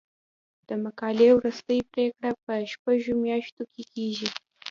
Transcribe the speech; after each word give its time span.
د 0.67 0.69
مقالې 0.83 1.29
وروستۍ 1.33 1.79
پریکړه 1.91 2.31
په 2.43 2.53
شپږو 2.71 3.13
میاشتو 3.25 3.61
کې 3.73 3.83
کیږي. 3.93 4.29